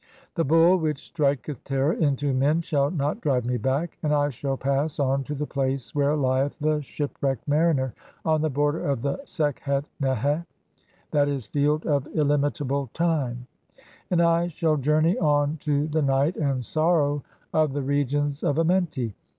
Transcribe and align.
"The 0.33 0.43
bull 0.43 0.77
which 0.77 1.03
striketh 1.11 1.63
terror 1.63 1.93
[into 1.93 2.33
men] 2.33 2.61
shall 2.63 2.89
not 2.89 3.21
drive 3.21 3.45
me 3.45 3.57
"back, 3.57 3.99
and 4.01 4.11
I 4.11 4.31
shall 4.31 4.57
pass 4.57 4.99
on 4.99 5.23
to 5.25 5.35
the 5.35 5.45
place 5.45 5.93
where 5.93 6.15
lieth 6.15 6.57
the 6.57 6.81
ship 6.81 7.15
"wrecked 7.21 7.47
mariner 7.47 7.93
on 8.25 8.41
the 8.41 8.49
border 8.49 8.83
of 8.83 9.03
the 9.03 9.17
Sekhet 9.25 9.85
neheh 10.01 10.43
(/. 10.85 11.13
e., 11.29 11.39
Field 11.53 11.85
"of 11.85 12.07
illimitable 12.15 12.89
time), 12.95 13.45
(3o) 13.77 13.83
and 14.09 14.21
I 14.23 14.47
shall 14.47 14.75
journey 14.77 15.19
on 15.19 15.57
to 15.57 15.87
the 15.87 16.01
night 16.01 16.35
and 16.35 16.65
"sorrow 16.65 17.21
of 17.53 17.73
the 17.73 17.83
regions 17.83 18.41
of 18.41 18.57
Amenti. 18.57 19.13